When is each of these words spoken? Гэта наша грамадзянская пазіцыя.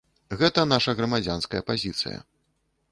Гэта 0.39 0.63
наша 0.71 0.95
грамадзянская 1.01 1.61
пазіцыя. 1.69 2.19